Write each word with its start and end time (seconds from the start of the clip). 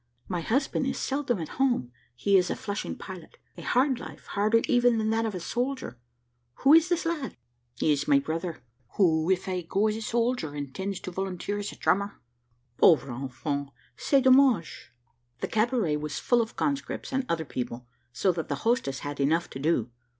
My 0.27 0.41
husband 0.41 0.87
is 0.87 0.97
seldom 0.97 1.37
at 1.37 1.47
home; 1.61 1.91
he 2.15 2.35
is 2.35 2.49
a 2.49 2.55
Flushing 2.55 2.95
pilot. 2.95 3.37
A 3.55 3.61
hard 3.61 3.99
life, 3.99 4.25
harder 4.25 4.61
even 4.67 4.97
that 4.97 5.15
that 5.15 5.25
of 5.27 5.35
a 5.35 5.39
soldier. 5.39 5.99
Who 6.63 6.73
is 6.73 6.89
this 6.89 7.05
lad?" 7.05 7.37
"He 7.75 7.91
is 7.91 8.07
my 8.07 8.17
brother, 8.17 8.63
who, 8.95 9.29
if 9.29 9.47
I 9.47 9.61
go 9.61 9.85
as 9.89 9.95
a 9.95 10.01
soldier, 10.01 10.55
intends 10.55 10.99
to 11.01 11.11
volunteer 11.11 11.59
as 11.59 11.71
a 11.71 11.75
drummer." 11.75 12.19
"Pauvre 12.79 13.13
enfant! 13.15 13.69
c'est 13.95 14.21
dommage." 14.23 14.91
The 15.39 15.47
cabaret 15.47 15.97
was 15.97 16.17
full 16.17 16.41
of 16.41 16.55
conscripts 16.55 17.13
and 17.13 17.23
other 17.29 17.45
people, 17.45 17.85
so 18.11 18.31
that 18.31 18.47
the 18.49 18.55
hostess 18.65 19.01
had 19.01 19.19
enough 19.19 19.51
to 19.51 19.59
do. 19.59 19.91